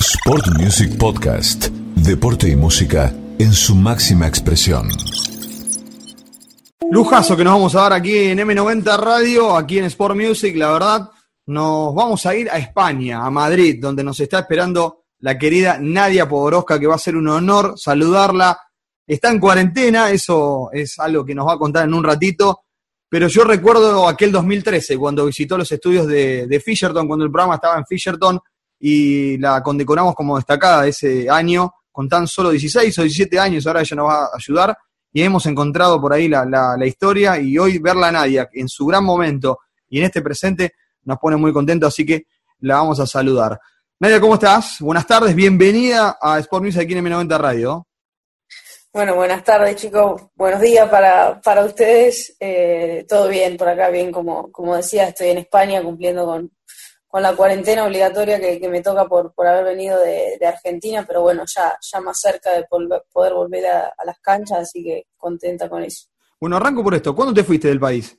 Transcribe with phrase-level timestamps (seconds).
[0.00, 1.66] Sport Music Podcast.
[1.66, 4.88] Deporte y música en su máxima expresión.
[6.90, 10.72] Lujazo que nos vamos a dar aquí en M90 Radio, aquí en Sport Music, la
[10.72, 11.10] verdad,
[11.48, 16.26] nos vamos a ir a España, a Madrid, donde nos está esperando la querida Nadia
[16.26, 18.58] Podoroska, que va a ser un honor saludarla.
[19.06, 22.62] Está en cuarentena, eso es algo que nos va a contar en un ratito,
[23.06, 27.56] pero yo recuerdo aquel 2013, cuando visitó los estudios de, de Fisherton, cuando el programa
[27.56, 28.40] estaba en Fisherton,
[28.80, 33.82] y la condecoramos como destacada ese año, con tan solo 16 o 17 años, ahora
[33.82, 34.76] ella nos va a ayudar,
[35.12, 38.68] y hemos encontrado por ahí la, la, la historia, y hoy verla a Nadia en
[38.68, 42.24] su gran momento y en este presente nos pone muy contentos, así que
[42.60, 43.60] la vamos a saludar.
[43.98, 44.76] Nadia, ¿cómo estás?
[44.80, 47.86] Buenas tardes, bienvenida a Sport News aquí en M90 Radio.
[48.92, 54.10] Bueno, buenas tardes chicos, buenos días para, para ustedes, eh, todo bien por acá, bien
[54.10, 56.50] como, como decía, estoy en España cumpliendo con,
[57.10, 61.04] con la cuarentena obligatoria que, que me toca por, por haber venido de, de, Argentina,
[61.04, 65.08] pero bueno, ya, ya más cerca de poder, volver a, a, las canchas, así que
[65.16, 66.06] contenta con eso.
[66.40, 68.16] Bueno, arranco por esto, ¿cuándo te fuiste del país?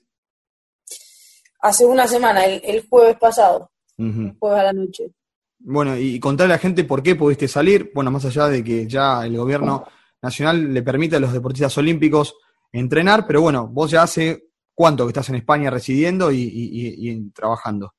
[1.62, 4.30] Hace una semana, el, el jueves pasado, uh -huh.
[4.32, 5.12] el jueves a la noche.
[5.60, 8.88] Bueno, y contarle a la gente por qué pudiste salir, bueno, más allá de que
[8.88, 9.86] ya el gobierno
[10.22, 12.36] nacional le permite a los deportistas olímpicos
[12.74, 17.30] entrenar, pero bueno, vos ya hace cuánto que estás en España residiendo y, y, y
[17.32, 17.94] trabajando.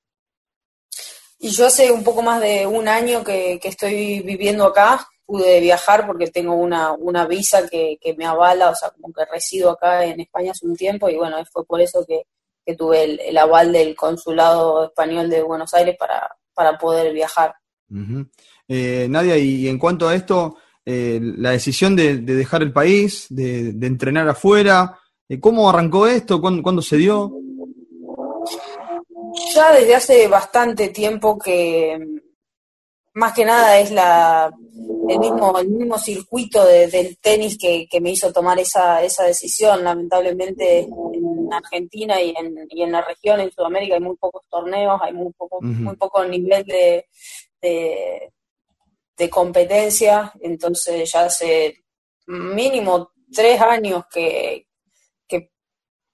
[1.45, 5.59] Y yo hace un poco más de un año que, que estoy viviendo acá, pude
[5.59, 9.71] viajar porque tengo una, una visa que, que, me avala, o sea, como que resido
[9.71, 12.23] acá en España hace un tiempo y bueno, fue por eso que,
[12.65, 17.57] que tuve el, el, aval del Consulado Español de Buenos Aires para, para poder viajar.
[17.91, 18.25] Uh
[18.69, 23.27] eh, Nadia, y en cuanto a esto, eh, la decisión de, de, dejar el país,
[23.29, 24.97] de, de entrenar afuera,
[25.29, 26.41] eh, ¿cómo arrancó esto?
[26.41, 27.33] ¿Cuándo, ¿Cuándo, se dio?
[29.55, 31.99] Ya desde hace bastante tiempo que
[33.15, 34.51] más que nada es la
[35.09, 39.25] el mismo, el mismo circuito de, del tenis que, que, me hizo tomar esa, esa
[39.25, 39.85] decisión.
[39.85, 45.01] Lamentablemente en Argentina y en, y en la región, en Sudamérica, hay muy pocos torneos,
[45.03, 45.81] hay muy poco, uh -huh.
[45.81, 47.07] muy poco nivel de,
[47.61, 48.33] de,
[49.17, 50.33] de, competencia.
[50.41, 51.85] Entonces ya hace
[52.27, 54.72] mínimo tres años que, que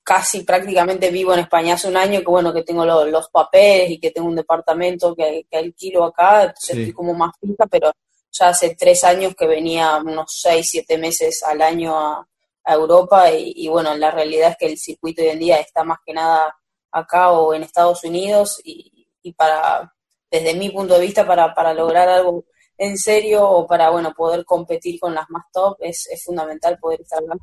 [0.08, 1.74] casi prácticamente vivo en España.
[1.74, 5.14] Hace un año que bueno que tengo lo, los papeles y que tengo un departamento
[5.14, 6.80] que, que alquilo acá, entonces sí.
[6.80, 7.92] estoy como más fija, pero
[8.32, 12.26] ya hace tres años que venía unos seis, siete meses al año a,
[12.64, 15.84] a Europa y, y, bueno, la realidad es que el circuito hoy en día está
[15.84, 16.56] más que nada
[16.90, 19.94] acá o en Estados Unidos y, y para,
[20.30, 22.46] desde mi punto de vista, para, para lograr algo
[22.78, 27.02] en serio o para, bueno, poder competir con las más top, es, es fundamental poder
[27.02, 27.36] estar acá.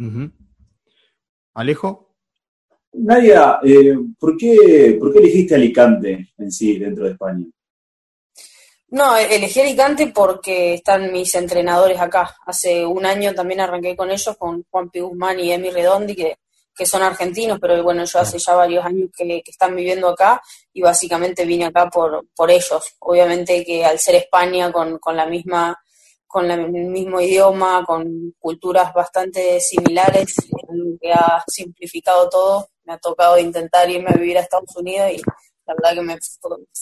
[0.00, 0.32] Uh -huh.
[1.54, 2.07] Alejo.
[2.92, 7.44] Nadia, eh, ¿por, qué, ¿por qué elegiste Alicante en sí dentro de España?
[8.90, 12.34] No, elegí Alicante porque están mis entrenadores acá.
[12.46, 15.02] Hace un año también arranqué con ellos, con Juan P.
[15.02, 16.38] Guzmán y Emi Redondi, que,
[16.74, 20.40] que son argentinos, pero bueno, yo hace ya varios años que, están viviendo acá
[20.72, 22.96] y básicamente vine acá por, por ellos.
[23.00, 25.78] Obviamente que al ser España con, con la misma
[26.28, 30.34] con el mismo idioma, con culturas bastante similares,
[31.00, 35.20] que ha simplificado todo, me ha tocado intentar irme a vivir a Estados Unidos y
[35.66, 36.16] la verdad que me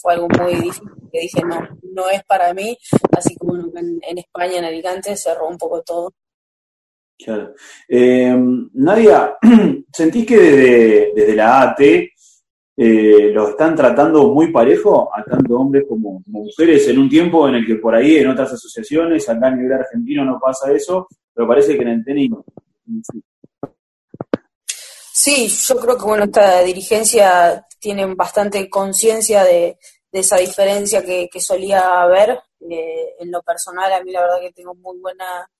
[0.00, 1.58] fue, algo muy difícil, que dije, no,
[1.92, 2.78] no es para mí,
[3.10, 6.12] así como en, en España, en Alicante, cerró un poco todo.
[7.18, 7.54] Claro.
[7.88, 8.36] Eh,
[8.74, 9.36] Nadia,
[9.92, 15.84] ¿sentís que desde, desde la AT eh, los están tratando muy parejo a tanto hombres
[15.88, 19.48] como, como, mujeres en un tiempo en el que por ahí en otras asociaciones, acá
[19.48, 22.30] a nivel argentino no pasa eso, pero parece que en el tenis
[25.26, 29.76] Sí, yo creo que bueno, esta dirigencia tiene bastante conciencia de,
[30.12, 32.38] de, esa diferencia que, solía haber.
[32.70, 35.50] Eh, en lo personal, a mí la verdad que tengo muy buena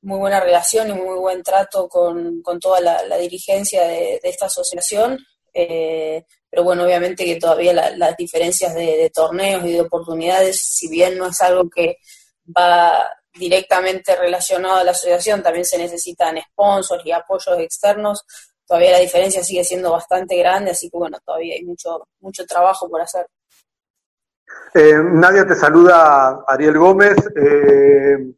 [0.00, 5.18] muy buena relación y muy buen trato con, con toda la, dirigencia de, esta asociación.
[5.52, 10.88] Eh, pero bueno, obviamente que todavía la, las diferencias de, torneos y de oportunidades, si
[10.88, 11.98] bien no es algo que
[12.56, 18.24] va directamente relacionado a la asociación, también se necesitan sponsors y apoyos externos,
[18.66, 22.88] todavía la diferencia sigue siendo bastante grande, así que bueno, todavía hay mucho, mucho trabajo
[22.88, 23.26] por hacer.
[24.74, 27.16] Eh, Nadia te saluda Ariel Gómez.
[27.36, 28.34] Eh,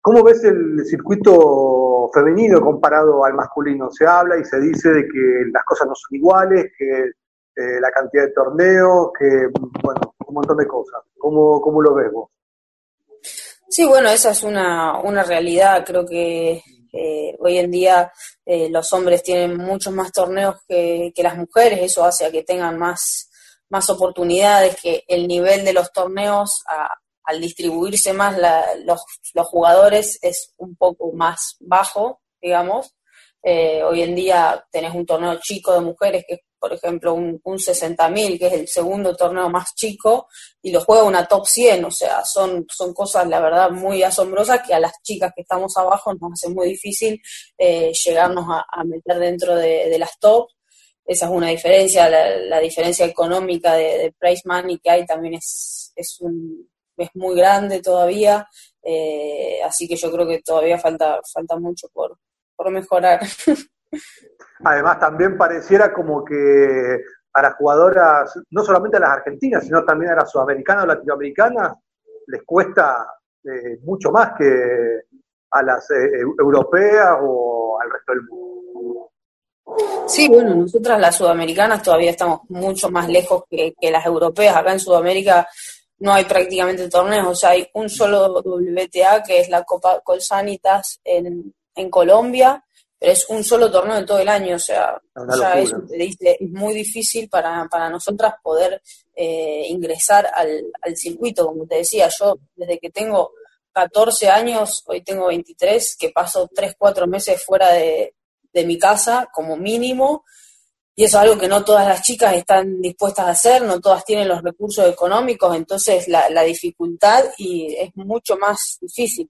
[0.00, 3.88] ¿Cómo ves el circuito femenino comparado al masculino?
[3.90, 7.12] Se habla y se dice de que las cosas no son iguales, que
[7.54, 9.46] eh, la cantidad de torneos, que,
[9.82, 11.02] bueno, un montón de cosas.
[11.16, 12.30] ¿Cómo, cómo lo ves vos?
[13.68, 15.84] Sí, bueno, esa es una, una realidad.
[15.86, 16.60] Creo que
[16.92, 18.12] eh, hoy en día
[18.44, 22.78] eh, los hombres tienen muchos más torneos que, las mujeres, eso hace a que tengan
[22.78, 23.30] más,
[23.70, 26.62] más oportunidades, que el nivel de los torneos
[27.24, 28.36] al distribuirse más
[28.84, 29.02] los,
[29.34, 32.94] los, jugadores es un poco más bajo, digamos.
[33.42, 37.40] Eh, hoy en día tenés un torneo chico de mujeres que es, por ejemplo, un,
[37.42, 40.28] un 60.000, que es el segundo torneo más chico,
[40.62, 44.60] y lo juega una top 100, o sea, son, son cosas, la verdad, muy asombrosas
[44.64, 47.20] que a las chicas que estamos abajo nos hace muy difícil
[47.58, 50.48] eh, llegarnos a, meter dentro de, de las top
[51.04, 56.20] esa es una diferencia, la, diferencia económica de, price money que hay también es, es,
[56.20, 58.48] un, es muy grande todavía,
[58.82, 62.18] eh, así que yo creo que todavía falta, falta mucho por,
[62.54, 63.20] por mejorar.
[64.64, 67.00] Además, también pareciera como que
[67.32, 71.74] a las jugadoras, no solamente a las argentinas, sino también a las sudamericanas o latinoamericanas,
[72.26, 73.06] les cuesta
[73.44, 75.02] eh, mucho más que
[75.50, 79.10] a las eh, europeas o al resto del mundo.
[80.06, 84.56] Sí, bueno, nosotras las sudamericanas todavía estamos mucho más lejos que, las europeas.
[84.56, 85.48] Acá en Sudamérica
[85.98, 91.00] no hay prácticamente torneos, o sea, hay un solo WTA que es la Copa Colsanitas
[91.04, 92.62] en, en Colombia,
[93.02, 94.96] pero es un solo torneo en todo el año, o sea,
[95.36, 95.74] ya es,
[96.40, 98.80] muy difícil para, para nosotras poder
[99.16, 103.32] eh, ingresar al, al circuito, como te decía, yo desde que tengo
[103.72, 108.14] 14 años, hoy tengo 23, que paso 3, 4 meses fuera de,
[108.52, 110.24] de mi casa como mínimo,
[110.94, 114.04] y eso es algo que no todas las chicas están dispuestas a hacer, no todas
[114.04, 119.28] tienen los recursos económicos, entonces la, la dificultad y es mucho más difícil.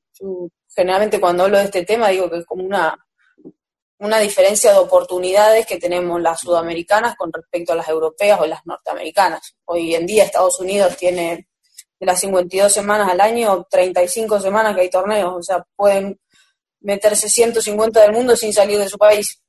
[0.76, 2.98] generalmente cuando hablo de este tema digo que es como una,
[4.02, 8.66] una diferencia de oportunidades que tenemos las sudamericanas con respecto a las europeas o las
[8.66, 9.54] norteamericanas.
[9.64, 11.46] Hoy en día Estados Unidos tiene
[12.00, 16.18] de las 52 semanas al año, 35 semanas que hay torneos, o sea, pueden
[16.80, 19.40] meterse 150 del mundo sin salir de su país.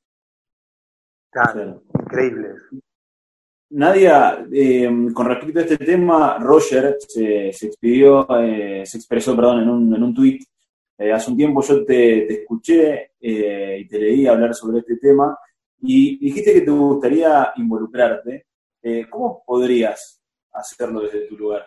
[1.30, 2.50] Claro, increíble.
[3.70, 9.68] Nadia, eh, con respecto a este tema, Roger se, expidió, eh, se expresó, perdón, en
[9.68, 10.44] un, en un tuit.
[10.98, 15.36] Eh, hace un tiempo yo te, escuché y te leí hablar sobre este tema
[15.80, 18.46] y dijiste que te gustaría involucrarte.
[19.10, 20.20] ¿Cómo podrías
[20.52, 21.66] hacerlo desde tu lugar?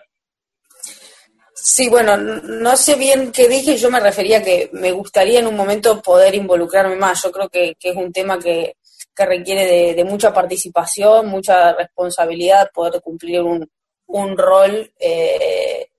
[1.59, 5.55] Sí, bueno, no sé bien qué dije, yo me refería que me gustaría en un
[5.55, 7.21] momento poder involucrarme más.
[7.23, 8.77] Yo creo que, es un tema que,
[9.15, 15.89] requiere de, mucha participación, mucha responsabilidad, poder cumplir un, rol eh,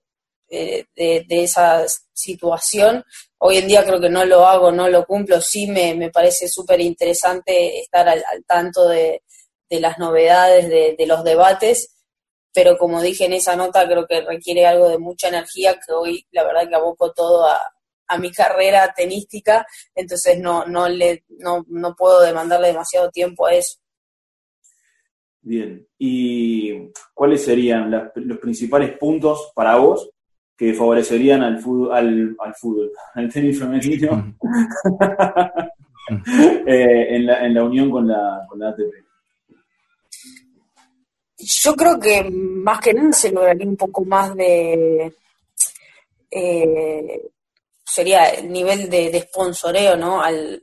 [0.48, 0.86] de,
[1.28, 3.04] esa situación.
[3.38, 6.48] Hoy en día creo que no lo hago, no lo cumplo, sí me, me parece
[6.48, 9.22] súper interesante estar al, tanto de,
[9.70, 11.94] las novedades, de los debates
[12.58, 16.26] pero como dije en esa nota, creo que requiere algo de mucha energía, que hoy
[16.32, 17.60] la verdad que aboco todo a,
[18.18, 23.78] mi carrera tenística, entonces no, no, le, no, no puedo demandarle demasiado tiempo a eso.
[25.40, 30.10] Bien, ¿y cuáles serían los principales puntos para vos
[30.58, 34.36] que favorecerían al fútbol, al, al fútbol, al tenis femenino
[36.66, 38.92] eh, en, la, en la unión con la, con la ATP?
[41.38, 45.14] Yo creo que más que nada se lograría un poco más de.
[46.30, 47.22] Eh,
[47.86, 50.20] sería el nivel de, de sponsoreo, ¿no?
[50.20, 50.60] Al,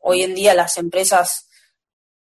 [0.00, 1.48] hoy en día las empresas,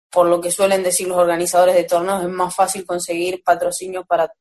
[0.10, 4.32] por lo que suelen decir los organizadores de torneos, es más fácil conseguir patrocinios para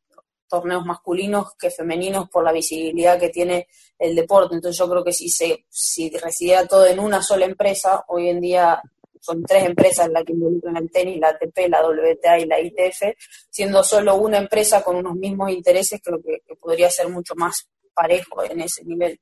[0.48, 3.68] torneos masculinos que femeninos por la visibilidad que tiene
[3.98, 4.54] el deporte.
[4.54, 8.40] Entonces yo creo que si se si residiera todo en una sola empresa, hoy en
[8.40, 8.82] día
[9.20, 13.16] son tres empresas las que involucran el tenis, la ATP, la WTA y la ITF,
[13.50, 18.44] siendo solo una empresa con unos mismos intereses, creo que, podría ser mucho más parejo
[18.44, 19.18] en ese nivel.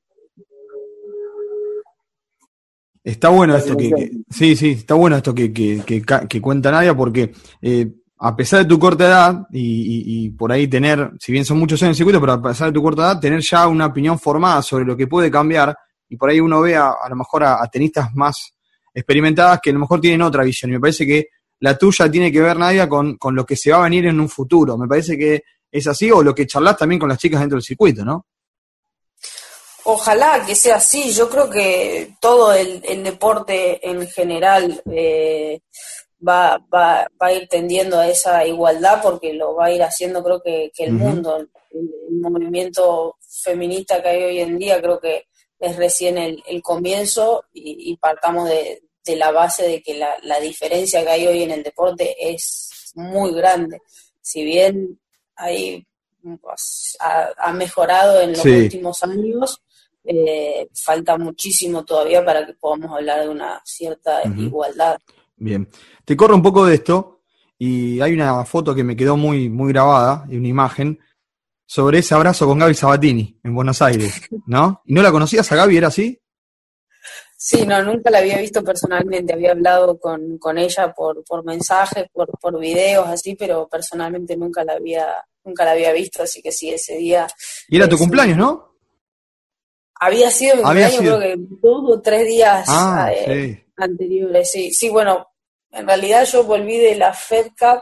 [3.03, 7.31] Está bueno esto que, sí, sí, está bueno esto que, que, cuenta Nadia porque
[7.61, 7.87] eh,
[8.19, 11.89] a pesar de tu corta edad y, por ahí tener, si bien son muchos años
[11.89, 14.61] en el circuito, pero a pesar de tu corta edad, tener ya una opinión formada
[14.61, 15.77] sobre lo que puede cambiar
[16.09, 18.53] y por ahí uno ve a, lo mejor a, tenistas más
[18.93, 20.71] experimentadas que a lo mejor tienen otra visión.
[20.71, 21.27] Y me parece que
[21.59, 24.19] la tuya tiene que ver, Nadia, con, con lo que se va a venir en
[24.19, 24.77] un futuro.
[24.77, 27.63] Me parece que es así, o lo que charlas también con las chicas dentro del
[27.63, 28.25] circuito, ¿no?
[29.89, 31.13] Ojalá que sea así.
[31.13, 35.61] Yo creo que todo el, deporte en general eh,
[36.25, 40.23] va, va, va, a ir tendiendo a esa igualdad porque lo va a ir haciendo,
[40.23, 41.37] creo que, el mundo.
[41.37, 41.49] El,
[42.09, 45.27] movimiento feminista que hay hoy en día, creo que
[45.59, 51.03] es recién el, comienzo y partamos de, de la base de que la, la, diferencia
[51.03, 53.81] que hay hoy en el deporte es muy grande.
[54.21, 54.99] Si bien
[55.35, 55.87] hay,
[56.41, 59.61] pues, ha, mejorado en los últimos años,
[60.03, 64.99] eh, falta muchísimo todavía para que podamos hablar de una cierta igualdad.
[65.37, 65.69] Bien,
[66.03, 67.21] te corro un poco de esto
[67.59, 70.99] y hay una foto que me quedó muy, muy grabada, y una imagen,
[71.65, 74.81] sobre ese abrazo con Gaby Sabatini en Buenos Aires, ¿no?
[74.85, 75.77] ¿Y no la conocías a Gaby?
[75.77, 76.19] ¿Era así?
[77.39, 82.05] Sí, no, nunca la había visto personalmente, había hablado con, con ella por, por mensajes,
[82.11, 85.07] por, por videos, así, pero personalmente nunca la había,
[85.43, 87.27] nunca la había visto, así que sí, ese día...
[87.69, 88.75] Y era tu cumpleaños, ¿no?
[89.99, 91.17] Había sido mi Había cumpleaños, sido.
[91.19, 93.25] creo que dos o tres días Ah, eh,
[93.65, 93.66] sí.
[93.77, 94.71] Anteriores, sí.
[94.73, 95.27] Sí, bueno,
[95.71, 97.81] en realidad yo volví de la Fed Cup,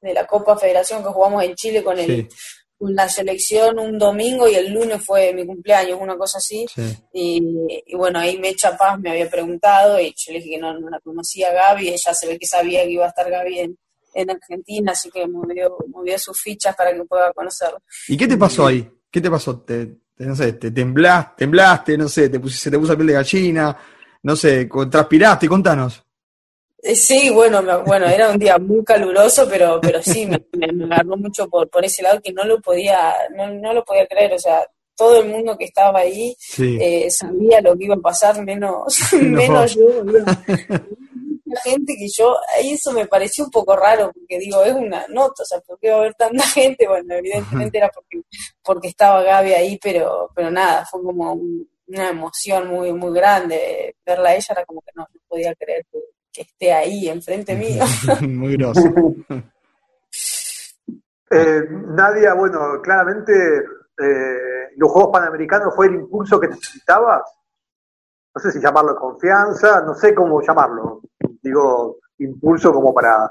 [0.00, 2.28] de la Copa Federación que jugamos en Chile con el Sí,
[2.76, 6.66] con la selección un domingo y el lunes fue mi cumpleaños, una cosa así.
[6.74, 6.82] sí.
[7.12, 7.40] Y,
[7.86, 10.90] y bueno, ahí Mecha Paz me había preguntado y yo le dije que no, no
[10.90, 13.78] la conocía a Gaby, ella se ve que sabía que iba a estar Gaby en,
[14.14, 17.78] en Argentina, así que movió, movió sus fichas para que pueda conocerla.
[18.08, 18.86] ¿Y qué te pasó ahí?
[19.10, 19.60] ¿Qué te pasó?
[19.60, 19.86] ¿Te,
[20.16, 23.06] te- no sé, te temblaste, temblaste, no sé, te pusiste, se te puso la piel
[23.08, 23.78] de gallina,
[24.24, 26.02] no sé, transpiraste, contanos.
[26.82, 30.84] Eh, Sí, bueno, me- bueno, era un día muy caluroso, pero, pero sí, me, me-
[30.94, 34.34] agarró mucho por, por ese lado que no lo podía, no, no lo podía creer,
[34.34, 34.66] o sea,
[34.96, 36.76] todo el mundo que estaba ahí Sí.
[36.80, 40.04] eh, sabía lo que iba a pasar, menos, menos yo.
[41.46, 45.42] mucha gente que yo, eso me pareció un poco raro, porque digo, es una nota,
[45.42, 46.86] o sea, ¿por qué va a haber tanta gente?
[46.88, 48.20] Bueno, evidentemente era porque,
[48.62, 53.96] porque estaba Gaby ahí, pero, pero nada, fue como un- una emoción muy, muy grande.
[54.04, 55.98] Verla a ella era como que no, no podía creer que,
[56.32, 57.84] que esté ahí enfrente mío.
[58.28, 58.82] Muy grosso.
[61.30, 63.32] Eh, Nadia, bueno, claramente
[63.98, 67.22] eh, los Juegos Panamericanos fue el impulso que necesitabas.
[68.32, 71.00] No sé si llamarlo confianza, no sé cómo llamarlo.
[71.42, 73.28] Digo, impulso como para...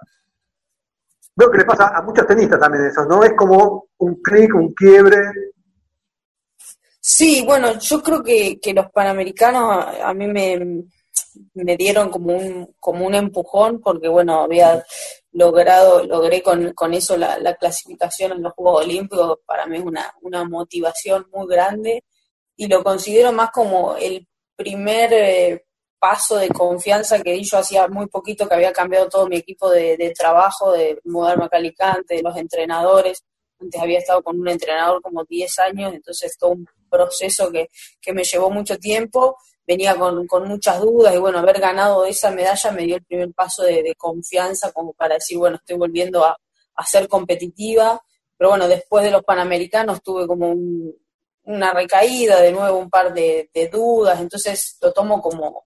[1.35, 3.23] Veo que le pasa a muchos tenistas también eso, ¿no?
[3.23, 5.52] Es como un clic, un quiebre.
[7.05, 10.85] Sí, bueno, yo creo que, que los panamericanos a, a mí me,
[11.53, 14.85] me dieron como un, como un empujón porque, bueno, había
[15.33, 19.83] logrado, logré con, con eso la, la clasificación en los Juegos Olímpicos, para mí es
[19.83, 22.05] una, una motivación muy grande
[22.55, 25.65] y lo considero más como el primer eh,
[25.99, 29.69] paso de confianza que di yo hacía muy poquito que había cambiado todo mi equipo
[29.69, 33.23] de, de trabajo, de mudarme a Alicante, de los entrenadores.
[33.59, 36.65] Antes había estado con un entrenador como 10 años, entonces todo un
[36.97, 37.69] proceso que,
[38.01, 39.37] que me llevó mucho tiempo.
[39.65, 43.31] Venía con, con muchas dudas y bueno, haber ganado esa medalla me dio el primer
[43.33, 46.37] paso de, de confianza como para decir, bueno, estoy volviendo a,
[46.75, 48.01] a ser competitiva.
[48.37, 50.93] Pero bueno, después de los Panamericanos tuve como un,
[51.43, 55.65] una recaída, de nuevo un par de, de dudas, entonces lo tomo como,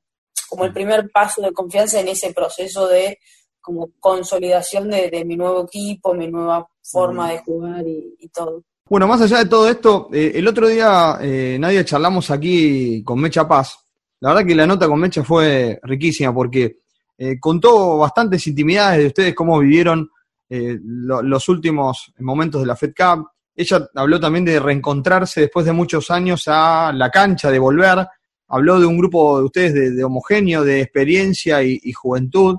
[0.50, 3.20] como el primer paso de confianza en ese proceso de
[3.62, 8.64] como consolidación de, de mi nuevo equipo, mi nueva forma de jugar y, y todo.
[8.90, 13.20] Bueno, más allá de todo esto, eh, el otro día, eh, Nadia, charlamos aquí con
[13.20, 13.78] Mecha Paz.
[14.22, 16.80] La verdad que la nota con Mecha fue riquísima porque
[17.18, 20.10] eh, contó bastantes intimidades de ustedes, cómo vivieron
[20.50, 23.28] eh, lo- los últimos momentos de la Fed Cup.
[23.56, 28.08] Ella habló también de reencontrarse después de muchos años a la cancha, de volver.
[28.48, 32.56] Habló de un grupo de ustedes de, de homogéneo, de experiencia y, y juventud.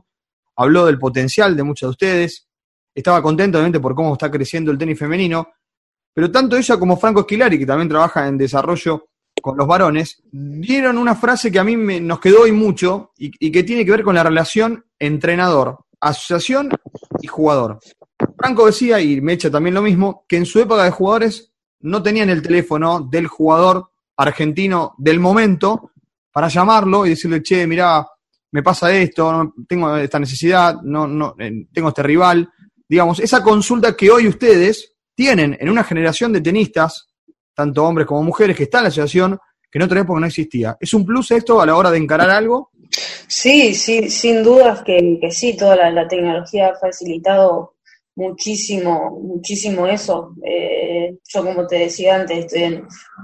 [0.57, 2.49] Habló del potencial de muchos de ustedes.
[2.95, 5.49] Estaba contento, obviamente, por cómo está creciendo el tenis femenino.
[6.19, 9.07] Pero tanto ella como Franco Esquilari, que también trabaja en desarrollo
[9.41, 13.53] con los varones, dieron una frase que a mí me- nos quedó hoy mucho y,
[13.53, 16.71] que tiene que ver con la relación entrenador, asociación
[17.23, 17.79] y jugador.
[18.37, 22.31] Franco decía, y Mecha también lo mismo, que en su época de jugadores no tenían
[22.31, 25.93] el teléfono del jugador argentino del momento
[26.33, 28.05] para llamarlo y decirle, che, mirá,
[28.51, 32.51] me pasa esto, tengo esta necesidad, no, no, eh, tengo este rival.
[32.89, 37.09] Digamos, esa consulta que hoy ustedes tienen en una generación de tenistas,
[37.53, 39.37] tanto hombres como mujeres, que está en la asociación,
[39.69, 40.77] que en otra época no existía.
[40.79, 42.71] ¿Es un plus esto a la hora de encarar algo?
[43.27, 47.75] Sí, sí, sin dudas que, que sí, toda la, tecnología ha facilitado
[48.15, 50.37] muchísimo, muchísimo eso.
[50.47, 52.75] Eh, yo, como te decía antes, estoy en,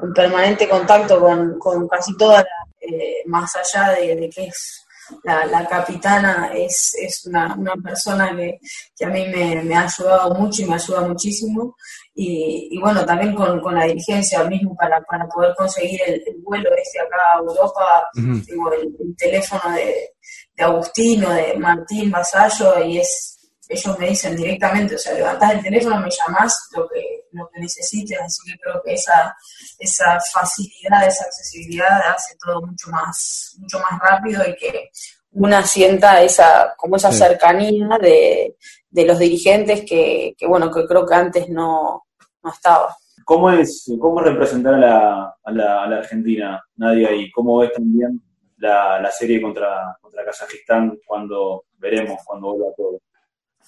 [0.03, 2.47] en permanente contacto con, con casi toda la,
[2.81, 4.84] eh, más allá de, de que es
[5.23, 8.59] la, la capitana, es, es una, una persona que,
[8.97, 11.77] que a mí me, me ha ayudado mucho y me ayuda muchísimo.
[12.15, 16.37] Y, y bueno, también con, con la dirigencia mismo para, para poder conseguir el, el
[16.43, 18.45] vuelo este acá a Europa, Ujú.
[18.47, 20.11] tengo el, el teléfono de,
[20.57, 23.31] de Agustino, de Martín Vasallo, y es
[23.69, 27.61] ellos me dicen directamente, o sea, levantás el teléfono, me llamás lo que, lo que
[27.61, 29.37] necesites, así que creo que esa,
[29.79, 34.91] esa facilidad, esa accesibilidad hace todo mucho más, mucho más rápido y que
[35.33, 37.19] una sienta esa, como esa Sí.
[37.19, 38.57] cercanía de,
[38.89, 42.05] de los dirigentes que, que, bueno, que creo que antes no,
[42.43, 42.95] no estaba.
[43.25, 47.11] ¿Cómo es, cómo es representar a la, a la, a la Argentina, Nadia?
[47.13, 48.23] Y cómo ves también
[48.59, 53.01] la, la serie contra, contra Kazajistán cuando veremos, cuando vuelva todo.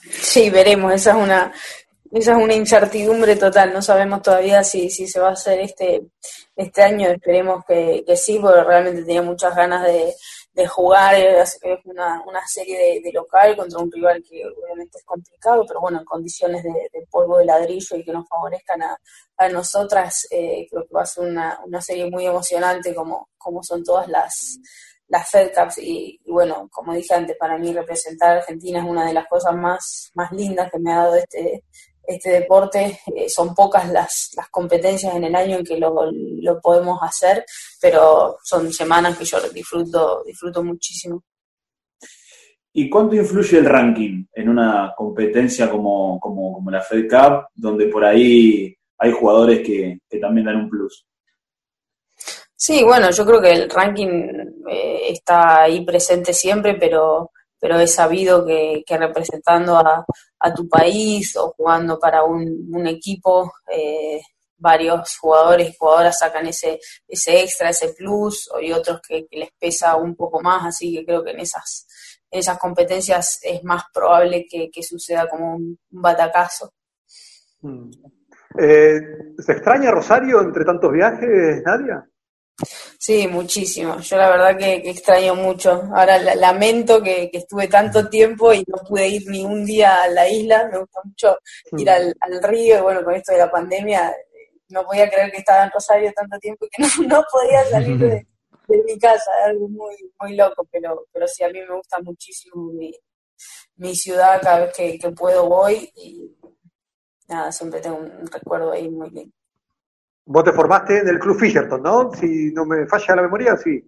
[0.03, 1.53] Sí, veremos, esa es una,
[2.13, 6.03] esa es una incertidumbre total, no sabemos todavía si, si se va a hacer este,
[6.55, 10.15] este año, esperemos que, que sí, porque realmente tenía muchas ganas de,
[10.57, 15.65] de jugar, es una, una serie de, local contra un rival que obviamente es complicado,
[15.69, 16.73] pero bueno, en condiciones de,
[17.11, 18.99] polvo de ladrillo y que nos favorezcan a,
[19.37, 23.63] a nosotras, eh, creo que va a ser una, una serie muy emocionante como, como
[23.63, 24.59] son todas las,
[25.09, 29.07] las Fed Cups y, bueno, como dije antes, para mí representar a Argentina es una
[29.07, 31.65] de las cosas más, más lindas que me ha dado este,
[32.07, 33.01] este deporte.
[33.15, 37.45] Eh, son pocas las, las competencias en el año en que lo, lo, podemos hacer,
[37.81, 41.23] pero son semanas que yo disfruto, disfruto muchísimo.
[42.73, 47.87] ¿Y cuánto influye el ranking en una competencia como, como, como la Fed Cup, donde
[47.87, 51.07] por ahí hay jugadores que, que también dan un plus?
[52.55, 54.31] Sí, bueno, yo creo que el ranking
[54.71, 60.07] eh, está ahí presente siempre, pero, pero he sabido que, que representando a,
[60.40, 64.21] a, tu país o jugando para un, un equipo, eh,
[64.59, 69.97] varios jugadores y jugadoras sacan ese, ese extra, ese plus, y otros que, les pesa
[69.97, 71.87] un poco más, así que creo que en esas,
[72.31, 76.73] en esas competencias es más probable que, suceda como un, batacazo.
[77.61, 77.90] Mm.
[78.59, 79.00] Eh,
[79.38, 82.09] ¿Se extraña Rosario entre tantos viajes, Nadia?
[82.99, 83.99] Sí, muchísimo.
[84.01, 85.83] Yo la verdad que, extraño mucho.
[85.95, 90.29] Ahora lamento que, estuve tanto tiempo y no pude ir ni un día a la
[90.29, 90.69] isla.
[90.73, 91.39] Me gusta mucho
[91.77, 94.15] ir al, río y bueno, con esto de la pandemia
[94.69, 98.27] no podía creer que estaba en Rosario tanto tiempo y que no, podía salir de,
[98.87, 99.31] mi casa.
[99.41, 102.73] Es algo muy, muy loco, pero, pero sí, a mí me gusta muchísimo
[103.77, 104.41] mi, ciudad.
[104.43, 106.35] Cada vez que, que puedo voy y
[107.29, 109.35] nada, siempre tengo un recuerdo ahí muy lindo.
[110.28, 112.11] Vos te formaste en el Club Fisherton, ¿no?
[112.12, 113.83] Si no me falla la memoria, sí.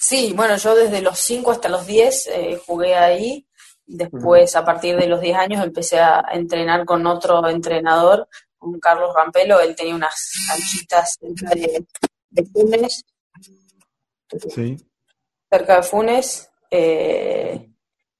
[0.00, 3.46] Sí, bueno, yo desde los 5 hasta los 10 eh, jugué ahí.
[3.86, 9.14] Después, a partir de los 10 años, empecé a entrenar con otro entrenador, con Carlos
[9.14, 9.60] Rampelo.
[9.60, 13.04] Él tenía unas canchitas cerca de, Funes.
[14.48, 14.76] Sí.
[15.50, 16.48] Cerca de Funes.
[16.70, 17.70] Eh,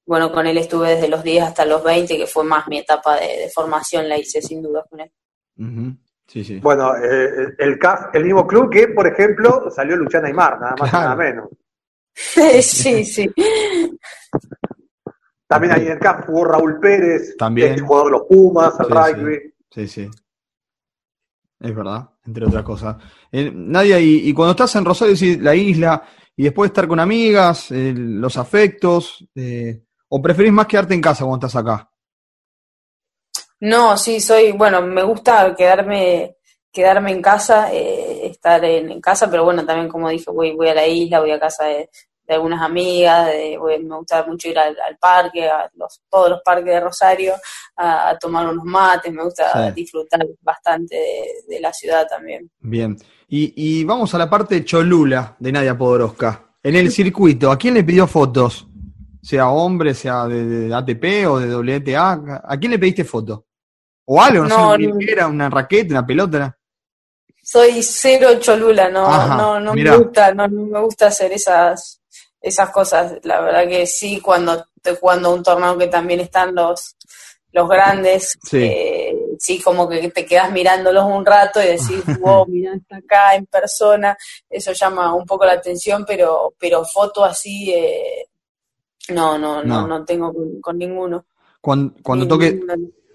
[0.04, 3.18] bueno, con él estuve desde los 10 hasta los 20, que fue más mi etapa
[3.18, 5.10] de, formación, la hice sin duda con él.
[6.60, 10.88] Bueno, eh, el CAF, el mismo club que, por ejemplo, salió Luciana Aymar, nada más
[10.88, 11.48] y nada menos.
[12.14, 13.30] sí, sí.
[15.46, 17.84] También ahí en el CAF jugó Raúl Pérez, También.
[17.84, 19.54] jugador de los Pumas, el rugby.
[19.70, 20.10] Sí, sí.
[21.60, 22.96] Es verdad, entre otras cosas.
[23.30, 26.02] Eh, Nadia, y, cuando estás en Rosario, la isla,
[26.36, 31.46] y después estar con amigas, los afectos, eh, ¿o preferís más quedarte en casa cuando
[31.46, 31.90] estás acá?
[33.64, 36.36] No, sí, soy, bueno, me gusta quedarme
[36.70, 40.74] quedarme en casa, eh, estar en, casa, pero bueno, también como dije, voy, voy a
[40.74, 41.88] la isla, voy a casa de,
[42.28, 46.80] algunas amigas, de, me gusta mucho ir al, parque, a los, todos los parques de
[46.80, 47.34] Rosario,
[47.76, 50.96] a, tomar unos mates, me gusta disfrutar bastante
[51.48, 52.50] de, la ciudad también.
[52.58, 52.96] Bien,
[53.28, 56.56] y, y vamos a la parte Cholula de Nadia Podoroska.
[56.62, 58.66] En el circuito, ¿a quién le pidió fotos?
[59.22, 63.40] Sea hombre, sea de, ATP o de WTA, ¿a quién le pediste fotos?
[64.06, 66.58] O algo, no, sé, una, una raqueta, una pelota.
[67.42, 72.00] Soy cero cholula, no, no, no me gusta, no, me gusta hacer esas,
[72.40, 73.18] esas cosas.
[73.22, 76.96] La verdad que sí, cuando estoy jugando un torneo que también están los,
[77.52, 78.62] los grandes, sí.
[78.62, 83.34] Eh, sí, como que te quedas mirándolos un rato y decís, wow, mirá, está acá
[83.34, 84.16] en persona,
[84.48, 88.28] eso llama un poco la atención, pero, pero foto así, eh,
[89.10, 91.26] no, no, no, no, tengo con, ninguno.
[91.60, 92.60] Cuando, cuando toque,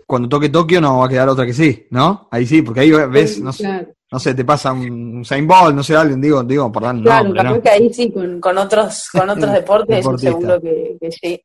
[0.10, 2.28] cuando toque Tokio no va a quedar otra que sí, ¿no?
[2.32, 5.84] Ahí sí, porque ahí ves, no, sé, no sé, te pasa un Saint Ball, no
[5.84, 7.62] sé, alguien, digo, digo, perdón, claro, no.
[7.62, 11.40] que ahí sí, con, otros, con otros deportes, seguro que, sí.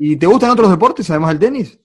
[0.00, 1.78] ¿Y te gustan otros deportes además del tenis?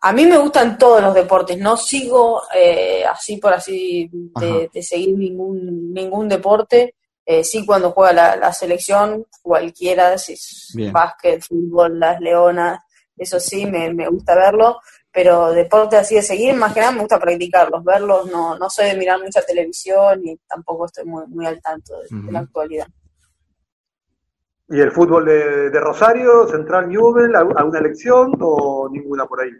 [0.00, 5.16] A mí me gustan todos los deportes, no sigo eh, así por así de, seguir
[5.16, 6.96] ningún, ningún deporte.
[7.24, 12.80] Eh, sí, cuando juega la, la selección, cualquiera, si es básquet, fútbol, las leonas,
[13.18, 14.78] eso sí, me, me gusta verlo,
[15.12, 18.86] pero deporte así de seguir, más que nada me gusta practicarlos, verlos, no, no soy
[18.86, 22.86] de mirar mucha televisión y tampoco estoy muy, muy al tanto de, la actualidad.
[24.68, 29.50] ¿Y el fútbol de, Rosario, Central Newell, alguna elección o ninguna por ahí?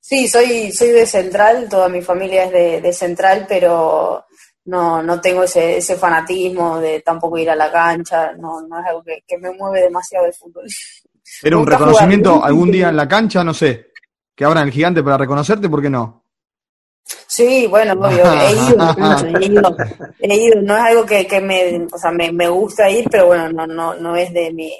[0.00, 4.24] Sí, soy, soy de Central, toda mi familia es de, Central, pero
[4.64, 8.86] no, no tengo ese, ese fanatismo de tampoco ir a la cancha, no, no es
[8.86, 10.64] algo que, que me mueve demasiado el fútbol.
[11.42, 13.90] Era un reconocimiento algún día en la cancha, no sé,
[14.34, 16.24] que abran el gigante para reconocerte, ¿por qué no?
[17.26, 18.52] Sí, bueno, obvio, he
[19.52, 19.76] ido,
[20.20, 23.26] he ido, no es algo que, que me, o sea, me, me, gusta ir, pero
[23.26, 24.72] bueno, no, no, no es de mi,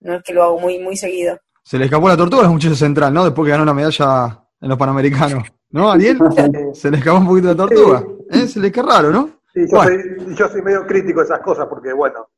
[0.00, 1.38] no es que lo hago muy, muy seguido.
[1.64, 3.24] Se le escapó la tortuga al muchacho central, ¿no?
[3.24, 5.48] Después que ganó la medalla en los Panamericanos.
[5.70, 6.18] ¿No, Ariel?
[6.74, 8.04] Se le escapó un poquito la tortuga.
[8.30, 8.46] ¿Eh?
[8.46, 9.30] Se le qué raro, ¿no?
[9.54, 12.28] Sí, yo, soy, yo soy medio crítico de esas cosas porque, bueno,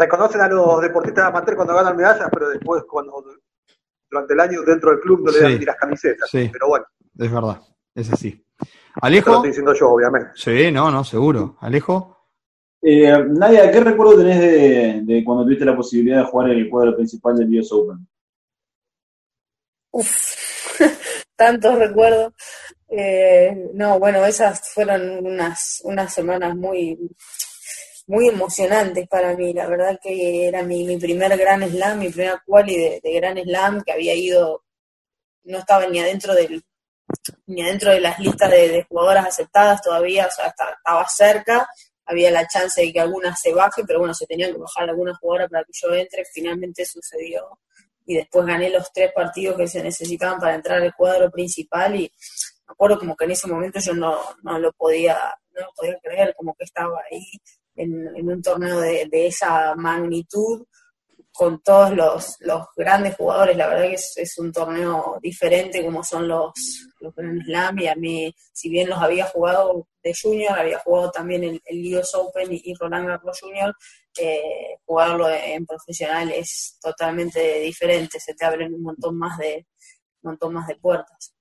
[0.00, 3.22] reconocen a los deportistas amateur cuando ganan medallas, pero después cuando
[4.10, 6.28] durante el año dentro del club no le dan ni las camisetas.
[6.30, 6.48] Sí.
[6.50, 6.86] Pero bueno.
[7.18, 7.60] Es verdad,
[7.94, 8.44] es así.
[9.02, 9.30] Alejo.
[9.30, 10.30] lo estoy diciendo yo, obviamente.
[10.34, 11.56] Sí, no, no, seguro.
[11.60, 12.16] Alejo.
[12.82, 16.70] Eh, Nadia, ¿qué recuerdo tenés de, de, cuando tuviste la posibilidad de jugar en el
[16.70, 18.06] cuadro principal del US Open?
[19.92, 20.34] Uf,
[21.36, 22.32] tantos recuerdos.
[22.88, 26.98] Eh, no, bueno, esas fueron unas, unas semanas muy,
[28.10, 29.52] muy emocionantes para mí.
[29.52, 33.38] La verdad que era mi, mi primer gran slam, mi primera quali de, de gran
[33.38, 34.64] slam, que había ido,
[35.44, 36.64] no estaba ni adentro del
[37.46, 41.68] ni adentro de las listas de, jugadoras aceptadas todavía, o sea, estaba cerca,
[42.04, 45.18] había la chance de que algunas se bajen, pero bueno, se tenían que bajar algunas
[45.18, 47.58] jugadoras para que yo entre, finalmente sucedió.
[48.06, 52.12] Y después gané los tres partidos que se necesitaban para entrar al cuadro principal y
[52.66, 55.16] me acuerdo como que en ese momento yo no, no lo podía,
[55.52, 57.24] no lo podía creer, como que estaba ahí
[57.76, 60.64] en, un torneo de, de esa magnitud
[61.32, 63.56] con todos los, los grandes jugadores.
[63.56, 66.52] La verdad que es, un torneo diferente como son los,
[67.00, 71.10] los Grand Slam y a mí, si bien los había jugado de junior, había jugado
[71.10, 73.74] también el, el US Open y, Roland Garros Junior,
[74.18, 79.66] eh, jugarlo en profesional es totalmente diferente, se te abren un montón más de,
[80.22, 81.34] un montón más de puertas.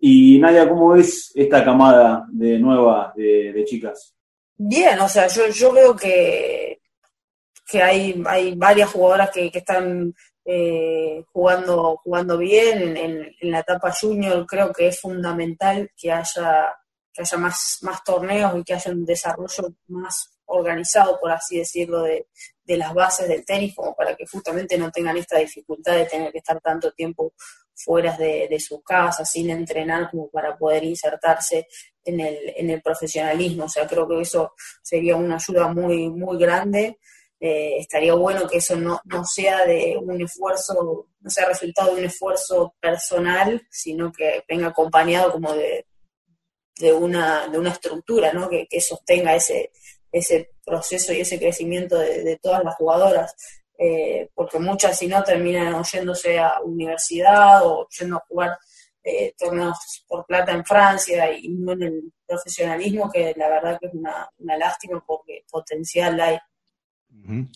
[0.00, 4.15] Y Nadia, ¿cómo ves esta camada de nueva de, de chicas?
[4.58, 6.80] Bien, o sea, yo, yo veo que
[7.66, 10.14] que hay, hay varias jugadoras que, que están
[10.44, 14.46] eh, jugando, jugando bien en, la etapa junior.
[14.46, 16.72] Creo que es fundamental que haya,
[17.12, 22.02] que haya más, más torneos y que haya un desarrollo más organizado, por así decirlo,
[22.02, 22.28] de,
[22.62, 26.30] de las bases del tenis, como para que justamente no tengan esta dificultad de tener
[26.30, 27.32] que estar tanto tiempo
[27.74, 31.66] fuera de, de su casa, sin entrenar, como para poder insertarse
[32.06, 33.64] en el, en el profesionalismo.
[33.64, 36.98] O sea, creo que eso sería una ayuda muy, muy grande.
[37.38, 42.00] Eh, estaría bueno que eso no, no sea de un esfuerzo, no sea resultado de
[42.00, 45.86] un esfuerzo personal, sino que venga acompañado como de,
[46.78, 48.48] de, una, de una estructura, ¿no?
[48.48, 49.72] Que, sostenga ese,
[50.10, 53.34] ese proceso y ese crecimiento de, todas las jugadoras.
[53.78, 58.58] Eh, porque muchas si no terminan yéndose a universidad o yendo a jugar
[59.08, 63.86] eh, torneos por plata en Francia y no en el profesionalismo, que la verdad que
[63.86, 66.36] es una, lástima porque potencial hay.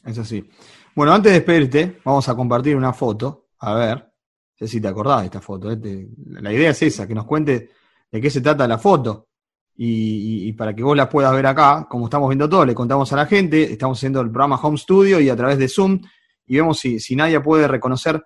[0.07, 0.49] Es así.
[0.95, 3.49] Bueno, antes de despedirte, vamos a compartir una foto.
[3.59, 5.73] A ver, no sé si te acordás de esta foto.
[5.73, 6.07] ¿eh?
[6.29, 7.71] la idea es esa, que nos cuente
[8.13, 9.27] de qué se trata la foto.
[9.75, 13.17] Y, para que vos la puedas ver acá, como estamos viendo todo, le contamos a
[13.17, 16.01] la gente, estamos haciendo el programa Home Studio y a través de Zoom,
[16.47, 18.23] y vemos si, si nadie puede reconocer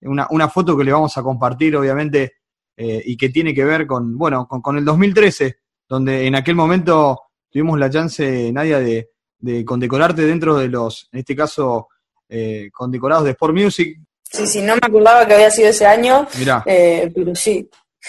[0.00, 2.32] una, una, foto que le vamos a compartir, obviamente,
[2.76, 5.56] eh, y que tiene que ver con, bueno, con, con el 2013,
[5.88, 11.20] donde en aquel momento tuvimos la chance, Nadia, de, de condecorarte dentro de los, en
[11.20, 11.88] este caso,
[12.28, 14.00] eh, condecorados de Sport Music.
[14.22, 16.26] Sí, sí, no me acordaba que había sido ese año,
[16.64, 17.68] eh, pero sí,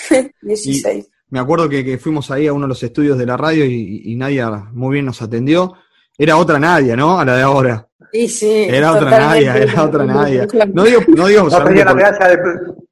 [0.42, 1.08] 16.
[1.30, 4.50] me acuerdo que, fuimos ahí a uno de los estudios de la radio y, Nadia
[4.72, 5.74] muy bien nos atendió.
[6.18, 7.20] Era otra Nadia, ¿no?
[7.20, 7.88] A la de ahora.
[8.14, 8.66] Sí, sí.
[8.70, 10.48] Era otra Nadia, era otra Nadia.
[10.74, 11.50] No digo, no digo.
[11.50, 12.38] No tenía la medalla, de,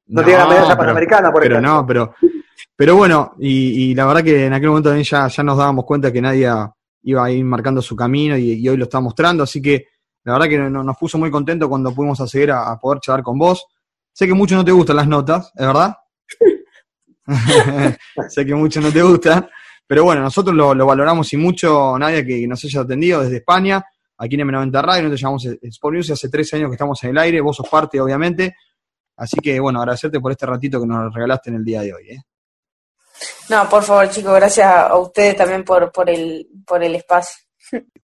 [0.06, 2.14] no, tenía la medalla panamericana, por Pero no, pero,
[2.76, 5.84] pero bueno, y, y, la verdad que en aquel momento también ya, ya nos dábamos
[5.84, 6.70] cuenta que Nadia
[7.04, 9.86] iba a ir marcando su camino y, hoy lo está mostrando, así que
[10.24, 13.66] la verdad que nos puso muy contento cuando pudimos acceder a, poder charlar con vos.
[14.12, 15.94] Sé que mucho no te gustan las notas, ¿es verdad?
[18.28, 19.48] sé que mucho no te gustan,
[19.86, 23.84] pero bueno, nosotros lo, valoramos y mucho, nadie que nos haya atendido desde España,
[24.16, 27.18] aquí en M90 Radio, nosotros llamamos Sport News, hace 13 años que estamos en el
[27.18, 28.56] aire, vos sos parte, obviamente,
[29.16, 32.10] así que bueno, agradecerte por este ratito que nos regalaste en el día de hoy.
[32.10, 32.22] ¿eh?
[33.48, 37.44] No, por favor, chicos, gracias a ustedes también por, por, el, por el espacio.